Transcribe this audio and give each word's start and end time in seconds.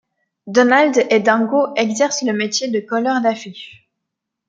Donald 0.47 1.05
et 1.11 1.19
Dingo 1.19 1.67
exercent 1.75 2.23
le 2.23 2.33
métier 2.33 2.67
de 2.69 2.79
colleur 2.79 3.21
d'affiches. 3.21 3.87